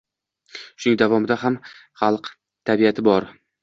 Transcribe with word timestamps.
Shuning 0.85 0.97
davomida 1.03 1.39
ham 1.43 1.61
xalq 2.03 2.35
tabiati 2.69 3.11
bor. 3.15 3.35